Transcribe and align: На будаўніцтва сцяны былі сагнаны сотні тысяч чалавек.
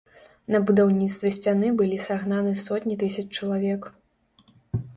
На 0.53 0.59
будаўніцтва 0.69 1.31
сцяны 1.35 1.69
былі 1.83 1.99
сагнаны 2.07 2.53
сотні 2.65 2.99
тысяч 3.07 3.27
чалавек. 3.37 3.87